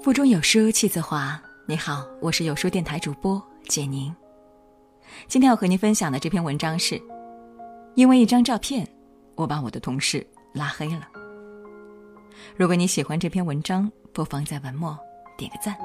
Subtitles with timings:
[0.00, 1.40] 腹中有书气自华。
[1.66, 4.14] 你好，我是有书电台主播简宁。
[5.26, 7.00] 今天要和您分享的这篇文章是：
[7.94, 8.86] 因为一张照片，
[9.34, 11.08] 我把我的同事拉黑了。
[12.56, 14.96] 如果你喜欢这篇文章，不妨在文末
[15.36, 15.76] 点个赞。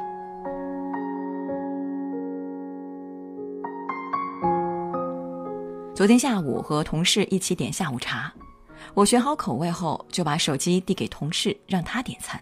[5.95, 8.31] 昨天下午和同事一起点下午茶，
[8.93, 12.41] 我选好口味后就把手机递给同事，让他点餐。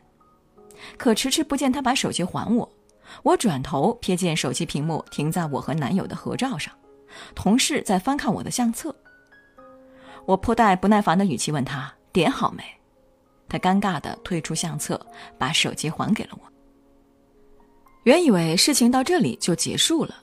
[0.97, 2.69] 可迟迟不见他把手机还我，
[3.23, 6.73] 我转头瞥见手机屏幕停在我和男友的合照上，
[7.35, 8.95] 同事在翻看我的相册。
[10.25, 12.63] 我颇带不耐烦的语气问他点好没，
[13.47, 14.99] 他尴尬的退出相册，
[15.37, 16.41] 把手机还给了我。
[18.03, 20.15] 原以为事情到这里就结束了，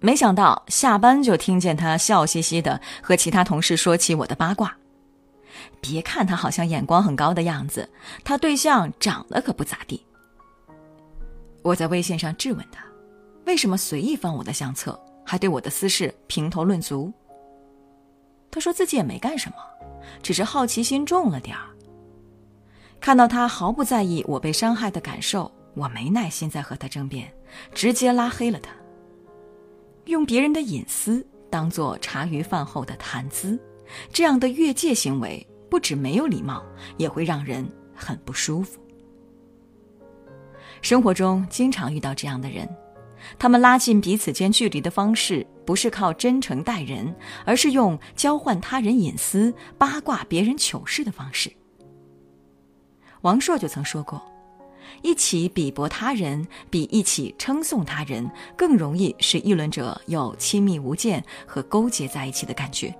[0.00, 4.76] 没想到下班就听见他笑嘻嘻的和其他同事说起我的八卦。
[5.80, 7.88] 别看他好像眼光很高的样子，
[8.24, 10.04] 他对象长得可不咋地。
[11.62, 12.84] 我在微信上质问他，
[13.46, 17.12] 为什么随意翻我的相册，还对我的私事评头论足？
[18.50, 19.56] 他说自己也没干什么，
[20.22, 21.64] 只是好奇心重了点儿。
[23.00, 27.32] 看到他毫不在意我被伤害的感受，我没耐心再和他争辩，
[27.74, 28.70] 直接拉黑了他。
[30.06, 33.58] 用别人的隐私当做茶余饭后的谈资。
[34.12, 36.64] 这样的越界行为不止没有礼貌，
[36.96, 38.80] 也会让人很不舒服。
[40.80, 42.68] 生活中经常遇到这样的人，
[43.38, 51.52] 他们拉近彼此间距离的方式不是靠真诚待人，而是用交换他人隐私、八卦别人糗事的方式。
[53.20, 54.20] 王朔就曾说过
[55.02, 62.92] ：“一起鄙薄他人，比一起称颂他人更容易使议论者有亲密无间和勾结在一起的感觉。”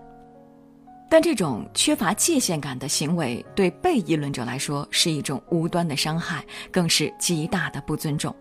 [1.13, 8.35] 但这种缺乏界限感的行为，对被议论者来说是一种无端的伤害，更是极大的不尊重。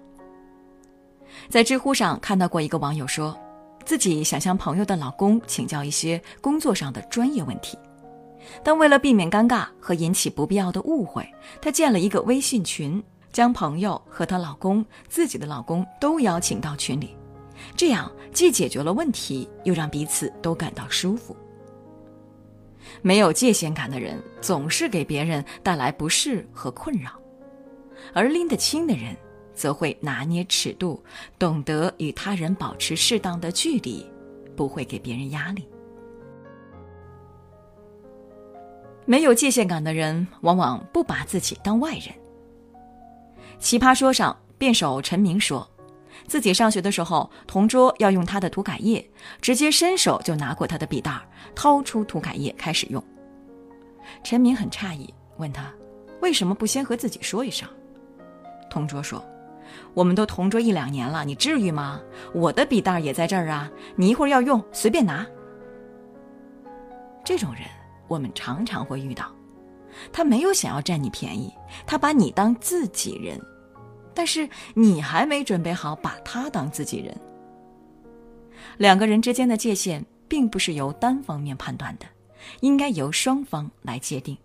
[1.50, 3.38] 在知乎上看到过一个网友说，
[3.84, 7.78] 自己想向朋友的老公请教一些工作上的专业问题，
[8.64, 11.30] 但为了避免尴尬和引起不必要的误会，
[11.62, 17.18] 她建了一个微信群，将朋友和她老公、自己的老公都邀请到群里，
[17.76, 21.36] 这样既解决了问题，又让彼此都感到舒服。
[23.02, 27.12] 没有界限感的人，总是给别人带来不适和困扰；
[28.13, 29.16] 而拎得清的人，
[29.53, 31.03] 则会拿捏尺度，
[31.40, 34.06] 懂得与他人保持适当的距离，
[34.56, 35.68] 不会给别人压力。
[39.06, 42.13] 没有界限感的人，往往不把自己当外人。
[43.59, 45.68] 奇葩说上，辩手陈明说。
[46.28, 49.10] 自己上学的时候，同桌要用他的涂改液，
[49.42, 51.20] 直接伸手就拿过他的笔袋，
[51.56, 53.04] 掏出涂改液开始用。
[54.24, 55.72] 陈明很诧异，问他
[56.22, 57.68] 为什么不先和自己说一声？
[58.70, 59.24] 同桌说
[59.94, 62.02] ：“我们都同桌一两年了，你至于吗？
[62.34, 65.26] 我的笔袋也在这儿啊，你一会儿要用随便拿。”
[67.24, 67.64] 这种人
[68.08, 69.32] 我们常常会遇到，
[70.12, 71.54] 他没有想要占你便宜，
[71.86, 73.40] 他把你当自己人。
[74.14, 77.16] 但是你还没准备好把他当自己人。
[78.78, 82.06] 两个人之间的界限并不是由单方面判断的，
[82.62, 84.38] 应该由双方来界定。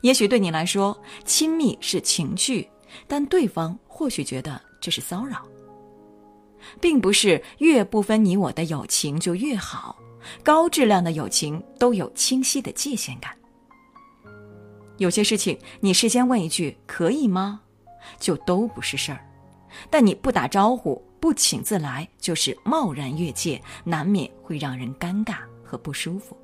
[0.00, 2.68] 也许对你来说，亲密是情趣，
[3.06, 5.46] 但对方或许觉得这是骚扰。
[6.80, 9.96] 并不是越不分你我的友情就越好，
[10.42, 13.36] 高质量的友情都有清晰的界限感。
[14.96, 17.60] 有些事情，你事先问一句“可以吗”？
[18.18, 19.20] 就都不是事儿，
[19.90, 26.36] 但你不打招呼、不请自来，就是贸然越界，难免会让人尴尬和不舒服。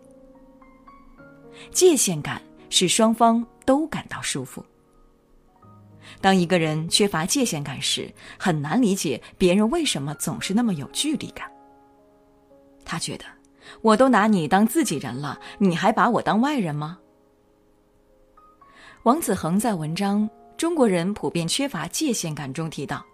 [1.71, 2.41] 界限感
[2.71, 4.65] 使双方都感到舒服。
[6.21, 11.51] 当一个人缺乏界限感时，很难理解别人为什么总是那么有距离感。
[12.85, 13.25] 他觉得，
[13.81, 16.99] 我都拿你当自己人了，你还把我当外人吗？
[19.05, 20.29] 王子恒在文章。
[20.57, 22.53] 中国人普遍缺乏界限感。
[22.53, 23.05] 中提到，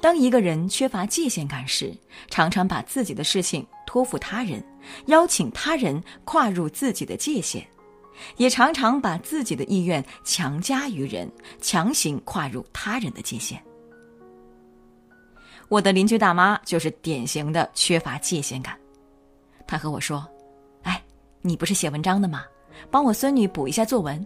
[0.00, 1.92] 当一个人缺乏界限感时，
[2.30, 4.62] 常常把自己的事情托付他人，
[5.06, 7.64] 邀请他人跨入自己的界限，
[8.36, 13.60] 也常常把自己的意愿强加于人，强行跨入他人的界限。
[15.68, 18.78] 我的邻居大妈就是典型的缺乏界限感。
[19.66, 20.28] 她和我说
[20.84, 21.02] ：“哎，
[21.40, 22.44] 你不是写文章的吗？
[22.90, 24.24] 帮我孙女补一下作文。”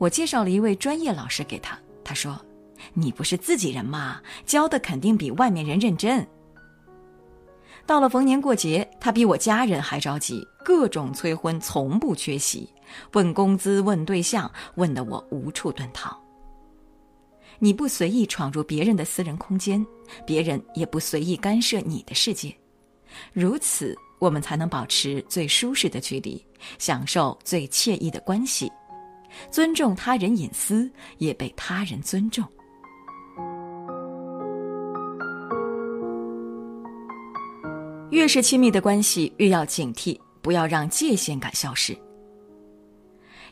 [0.00, 2.40] 我介绍了一位专业老师给他，他说
[2.94, 4.18] ：“你不是自己人吗？
[4.46, 6.26] 教的肯定比外面人认真。”
[7.84, 12.66] 到了逢年过节，他比我家人还着急，各种催婚，从不缺席，
[13.12, 16.18] 问工资、问对象，问得我无处遁逃。
[17.58, 19.86] 你不随意闯入别人的私人空间，
[20.24, 22.56] 别人也不随意干涉你的世界，
[23.34, 26.42] 如此我们才能保持最舒适的距离，
[26.78, 28.72] 享受最惬意的关系，
[29.50, 32.44] 尊重他人隐私，也被他人尊重。
[38.10, 41.96] 越是亲密的关系，越要警惕，不要让界限感消失。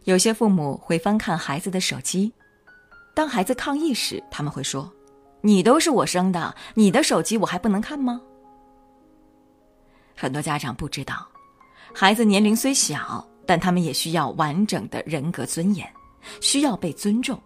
[0.05, 2.33] 有些父母会翻看孩子的手机。
[3.15, 4.91] 当孩子抗议时，他们会说
[5.43, 8.21] ：“你都是我生的，你的手机我还不能看吗？”
[10.17, 11.27] 很多家长不知道，
[11.95, 15.91] 孩子年龄虽小，但他们也需要完整的人格尊严，
[16.39, 17.41] 需要被尊重。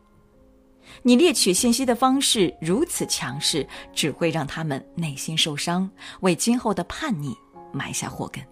[1.01, 3.65] 你猎取信息的方式如此强势，
[3.95, 5.89] 只会让他们内心受伤，
[6.23, 7.33] 为今后的叛逆
[7.73, 8.45] 埋下祸根。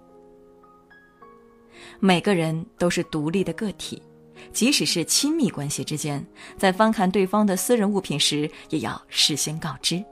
[1.99, 4.01] 每个人都是独立的个体。
[4.53, 6.25] 即使是亲密关系之间，
[6.57, 10.03] 在翻看对方的私人物品时，也要事先告知。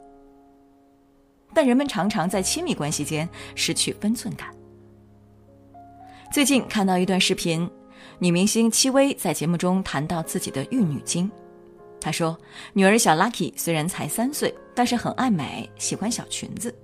[1.55, 4.58] 但人们常常在亲密关系间失去分寸感。
[6.31, 7.69] 最近看到一段视频，
[8.19, 11.31] 女明星戚薇在节目中谈到自己的玉女经。
[11.99, 12.37] 她说，
[12.75, 16.75] 女儿小 Lucky 虽然才三岁，但是很爱美，喜欢小裙子。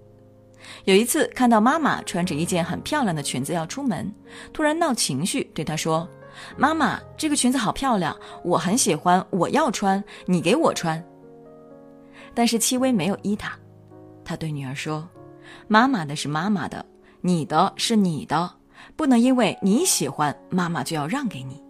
[0.85, 4.11] 有一次看到妈妈穿着一件很漂亮的裙子要出门，
[4.50, 6.08] 突然闹情绪，对她说。
[6.56, 11.02] 妈妈，这个裙子好漂亮，我很喜欢，我要穿，你给我穿。
[12.35, 13.56] 但是戚薇没有依他，
[14.25, 15.08] 他对女儿说
[15.69, 16.85] ：“妈妈的是妈妈的，
[17.20, 18.52] 你的是你的，
[18.96, 21.62] 不能因为你喜欢，妈妈就要让给你。”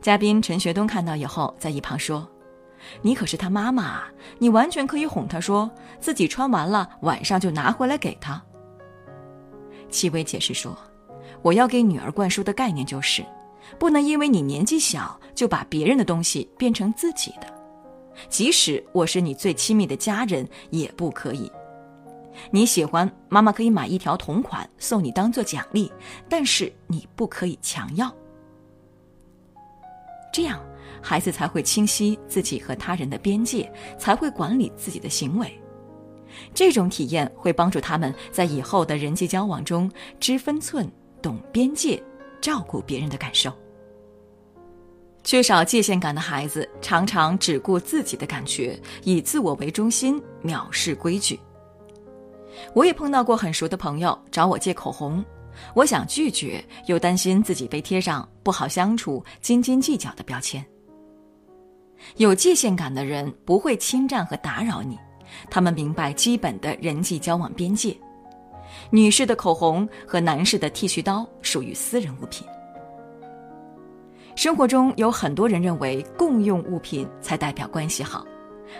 [0.00, 2.28] 嘉宾陈学冬看到以后，在一旁说
[3.02, 4.02] ：“你可是他妈妈，
[4.38, 5.70] 你完全可以哄他说
[6.00, 8.42] 自己穿完了，晚上就拿回来给他。”
[9.90, 10.76] 戚薇解释说。
[11.42, 13.24] 我要给女儿灌输的概念就是，
[13.78, 17.46] 不能因为你年纪小就把别人的东西变成自己的，
[18.28, 21.50] 即使我是你最亲密的家人也不可以。
[22.50, 25.92] 你喜欢妈妈可以买一条同款送你当做奖励，
[26.28, 28.14] 但是你不可以强要。
[30.32, 30.60] 这样，
[31.02, 35.52] 孩子才会清晰自己和他人的边界，才会管理自己的行为。
[36.54, 39.90] 这种体验会帮助他们在以后的人际交往中
[40.20, 40.90] 知分寸。
[41.20, 42.00] 懂边界，
[42.40, 43.52] 照顾别人的感受。
[45.24, 51.40] 缺少界限感的孩子，常常只顾自己的感觉，以自我为中心，藐视规矩。
[52.74, 55.24] 我也碰到过很熟的朋友找我借口红，
[55.74, 60.64] 我想拒绝，又担心自己被贴上不好相处、斤斤计较的标签。
[62.16, 64.98] 有界限感的人不会侵占和打扰你，
[65.50, 67.96] 他们明白基本的人际交往边界。
[68.90, 72.46] 女士的口红和男士的剃须刀属于私人物品。
[74.36, 78.24] 生活中有很多人认为共用物品才代表关系好，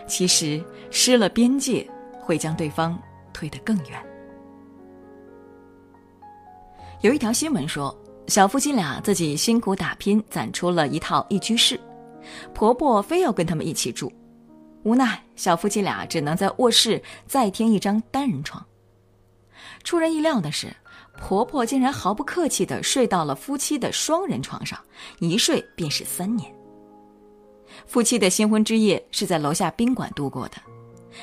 [0.07, 1.85] 其实失了边界
[2.21, 2.97] 会将对方
[3.39, 4.05] 推得更远。
[7.03, 7.97] 有一条新闻说，
[8.27, 11.79] 小夫妻俩自己辛苦打拼攒出了一套一居室，
[12.53, 14.13] 婆婆非要跟他们一起住，
[14.83, 18.67] 无奈小夫妻俩只能在卧室再添一张单人床。
[19.85, 20.75] 出人意料的是，
[21.17, 24.77] 婆婆竟然毫不客气地睡到了夫妻的双人床上，
[25.21, 26.53] 一睡便是三年。
[27.87, 30.57] 夫妻的新婚之夜是在楼下宾馆度过的，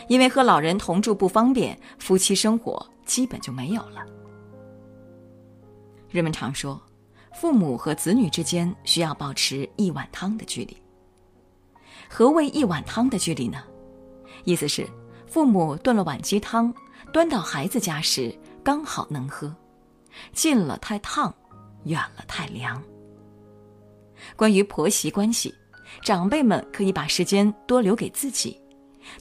[0.08, 4.06] 因为和老人同住不方便，夫妻生活基本就没有了。
[6.10, 6.82] 人们常说，
[7.34, 10.78] 父母和子女之间需要保持一碗汤的距离。
[12.10, 13.64] 何谓一碗汤的距离呢？
[14.44, 14.88] 意思是，
[15.28, 16.74] 父母炖了碗鸡汤。
[17.12, 19.54] 端到孩子家时，刚好能喝，
[20.34, 21.34] 近了太烫，
[21.84, 22.82] 远了太凉。
[24.36, 25.54] 关于婆媳关系，
[26.02, 28.60] 长辈们可以把时间多留给自己；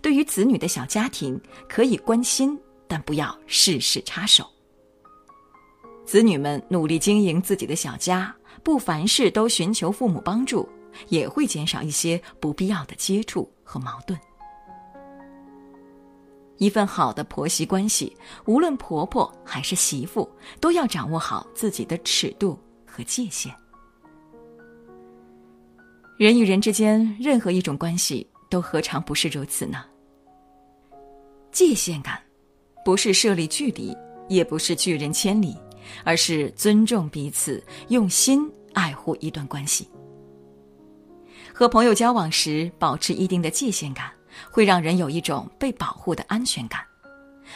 [0.00, 4.46] 对于子女的小家庭，可以关心，但不要事事插手。
[6.04, 10.68] 子女们努力经营自己的小家，不凡事都寻求父母帮助，
[11.08, 14.18] 也会减少一些不必要的接触和矛盾。
[16.58, 23.52] 一份好的婆媳关系，无论婆婆还是媳妇，都要掌握好自己的尺度和界限。
[26.16, 28.24] 人与人之间，任何一种关系，
[28.54, 29.84] 都何尝不是如此呢？
[31.50, 32.22] 界限感，
[32.84, 33.92] 不是设立距离，
[34.28, 35.56] 也不是拒人千里，
[36.04, 39.88] 而是尊重彼此，用心爱护一段关系。
[41.52, 44.08] 和朋友交往时，保持一定的界限感。
[44.52, 46.80] 会让人有一种被保护的安全感，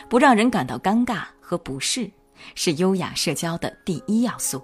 [0.09, 2.11] 不让人感到尴尬和不适，
[2.57, 4.61] 是优雅社交的第一要素。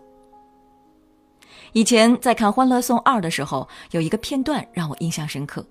[1.72, 5.64] 以前在看《欢乐颂二》的时候，有一个片段让我印象深刻。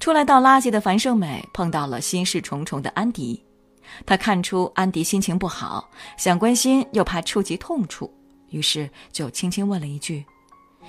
[0.00, 3.42] 出来倒垃圾的樊胜美碰到了心事重重的安迪，
[4.04, 8.12] 他看出安迪心情不好，想关心又怕触及痛处，
[8.50, 10.24] 于是就轻轻问了一句：“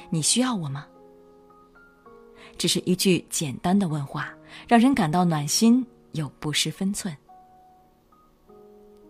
[0.09, 0.85] 你需要我吗？”
[2.57, 4.33] 只是一句简单的问话，
[4.67, 7.15] 让人感到暖心又不失分寸。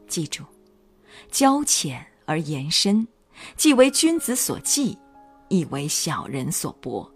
[0.07, 0.43] 记住，
[1.29, 3.07] 交浅而言深，
[3.55, 4.97] 既为君子所忌，
[5.47, 7.09] 亦为小人所博。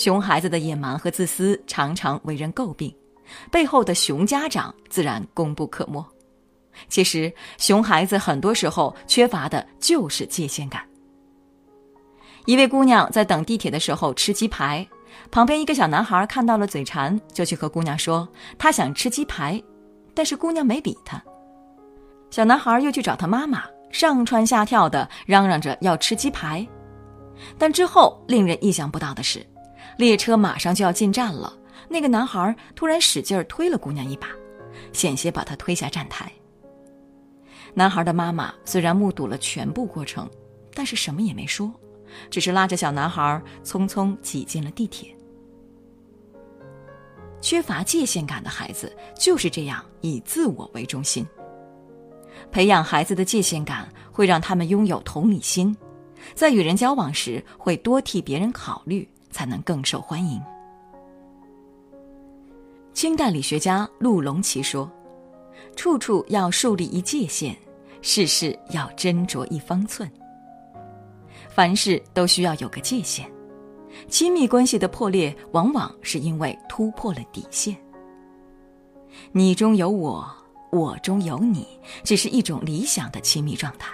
[0.00, 2.90] 熊孩子的野蛮和自私常常为人诟病，
[3.50, 6.02] 背后的熊家长自然功不可没。
[6.88, 10.82] 其实，熊孩子很多时候缺乏的就是界限感。
[12.46, 14.88] 一位姑娘在等地铁的时候吃鸡排，
[15.30, 18.26] 旁边一个小男孩看到了嘴馋，就去和姑娘说
[18.56, 19.62] 他想吃鸡排，
[20.14, 21.22] 但是姑娘没理他。
[22.30, 26.66] 小男孩又去找他妈妈，上蹿下跳的嚷嚷着要吃鸡排，
[27.58, 29.46] 但之后令人意想不到的是。
[30.00, 31.54] 列车马上就要进站了，
[31.86, 34.28] 那个男孩突然使劲推了姑娘一把，
[34.94, 36.32] 险些把她推下站台。
[37.74, 40.26] 男孩的妈妈虽然目睹了全部过程，
[40.72, 41.70] 但是什么也没说，
[42.30, 45.14] 只是拉着小男孩匆匆挤进了地铁。
[47.42, 51.26] 缺乏界限感的孩子就是这样以自我为中心。
[52.50, 55.76] 培养孩子的界限感，会让他们拥有同理心，
[56.34, 59.06] 在与人交往时会多替别人考虑。
[59.30, 60.40] 才能更受欢迎。
[62.92, 64.90] 清代理学家陆龙奇说
[65.74, 67.56] ：“处处要树立一界限，
[68.02, 70.10] 事事要斟酌一方寸。
[71.48, 73.30] 凡事都需要有个界限。
[74.08, 77.76] 亲密关系的破裂，往往是因为突破了底线。
[79.32, 80.28] 你中有我，
[80.70, 81.66] 我中有你，
[82.04, 83.90] 只是一种理想的亲密状态。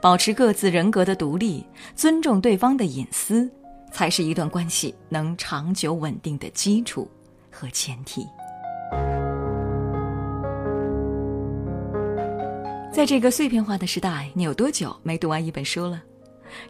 [0.00, 3.50] 保持各自人格的独立，尊重对方的隐私。”
[3.94, 7.08] 才是一段关系能长久稳定的基础
[7.48, 8.26] 和前提。
[12.92, 16.02] 在这个碎片化的时代，你有多久没读完一本书了？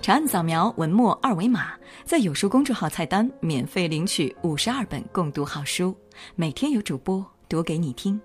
[0.03, 1.73] 长按扫描文末二维码，
[2.05, 5.97] 在有书公众号菜单免费领取五十二本共读好书，
[6.35, 8.21] 每天有主播读给你听。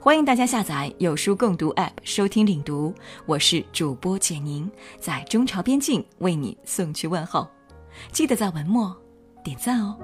[0.00, 2.94] 欢迎大家下载有书共读 App 收听领读，
[3.26, 7.48] 我是主播简宁，在中朝边境为你送去问候。
[8.12, 8.96] 记得在文末
[9.42, 9.98] 点赞哦。